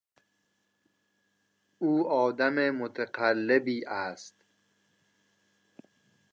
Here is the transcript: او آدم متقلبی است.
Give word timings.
او 1.77 2.07
آدم 2.09 2.69
متقلبی 2.71 3.85
است. 3.85 4.35